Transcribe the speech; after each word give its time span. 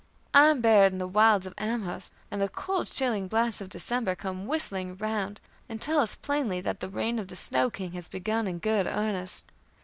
I 0.33 0.45
am 0.49 0.61
buried 0.61 0.93
in 0.93 0.97
the 0.97 1.07
wilds 1.07 1.45
of 1.45 1.53
Amherst, 1.59 2.11
and 2.31 2.41
the 2.41 2.49
cold, 2.49 2.87
chilling 2.87 3.27
blasts 3.27 3.61
of 3.61 3.69
December 3.69 4.15
come 4.15 4.47
whistling 4.47 4.97
around, 4.99 5.39
and 5.69 5.79
tell 5.79 5.99
us 5.99 6.15
plainly 6.15 6.59
that 6.59 6.79
the 6.79 6.89
reign 6.89 7.19
of 7.19 7.27
the 7.27 7.35
snow 7.35 7.69
king 7.69 7.91
has 7.91 8.07
begun 8.09 8.47
in 8.47 8.57
good 8.57 8.87
earnest. 8.87 9.45